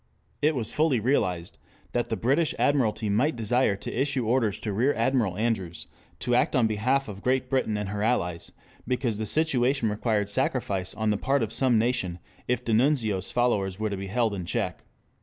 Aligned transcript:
It 0.41 0.55
was 0.55 0.71
fully 0.71 0.99
realized 0.99 1.59
that 1.91 2.09
the 2.09 2.17
British 2.17 2.55
Admiralty 2.57 3.07
might 3.07 3.35
desire 3.35 3.75
to 3.75 3.93
issue 3.93 4.25
orders 4.25 4.59
to 4.61 4.73
Rear 4.73 4.95
Admiral 4.95 5.37
Andrews 5.37 5.85
to 6.21 6.33
act 6.33 6.55
on 6.55 6.65
behalf 6.65 7.07
of 7.07 7.21
Great 7.21 7.51
Britain 7.51 7.77
and 7.77 7.89
her 7.89 8.01
Allies, 8.01 8.51
because 8.87 9.19
the 9.19 9.27
situation 9.27 9.91
required 9.91 10.27
sacrifice 10.27 10.95
on 10.95 11.11
the 11.11 11.17
part 11.17 11.43
of 11.43 11.53
some 11.53 11.77
nation 11.77 12.17
if 12.47 12.63
D'Annunzio's 12.65 13.31
followers 13.31 13.79
were 13.79 13.91
to 13.91 13.95
be 13.97 14.07
held 14.07 14.33
in 14.33 14.43
check. 14.43 14.81